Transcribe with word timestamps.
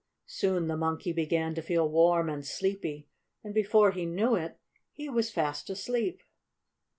Soon 0.25 0.67
the 0.67 0.75
Monkey 0.75 1.13
began 1.13 1.53
to 1.53 1.61
feel 1.61 1.87
warm 1.87 2.27
and 2.27 2.43
sleepy, 2.43 3.07
and, 3.43 3.53
before 3.53 3.91
he 3.91 4.03
knew 4.07 4.33
it, 4.33 4.57
he 4.91 5.07
was 5.09 5.29
fast 5.29 5.69
asleep. 5.69 6.23